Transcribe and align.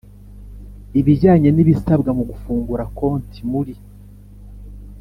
Ibijyanye 0.99 1.49
n 1.51 1.57
ibisabwa 1.63 2.09
mu 2.17 2.23
gufungura 2.29 2.83
konti 2.97 3.39
muri 3.51 3.73